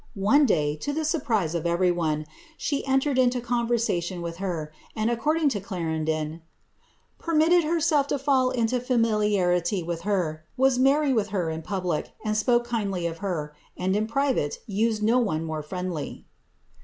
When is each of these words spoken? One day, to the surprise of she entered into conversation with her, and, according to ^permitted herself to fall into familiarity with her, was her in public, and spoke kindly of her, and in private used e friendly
One 0.15 0.47
day, 0.47 0.75
to 0.77 0.93
the 0.93 1.05
surprise 1.05 1.53
of 1.53 1.67
she 2.57 2.83
entered 2.87 3.19
into 3.19 3.39
conversation 3.39 4.23
with 4.23 4.37
her, 4.37 4.73
and, 4.95 5.11
according 5.11 5.49
to 5.49 5.61
^permitted 7.21 7.63
herself 7.63 8.07
to 8.07 8.17
fall 8.17 8.49
into 8.49 8.79
familiarity 8.79 9.83
with 9.83 10.01
her, 10.01 10.43
was 10.57 10.77
her 10.77 11.49
in 11.51 11.61
public, 11.61 12.13
and 12.25 12.35
spoke 12.35 12.65
kindly 12.65 13.05
of 13.05 13.19
her, 13.19 13.53
and 13.77 13.95
in 13.95 14.07
private 14.07 14.57
used 14.65 15.03
e 15.07 15.61
friendly 15.67 16.25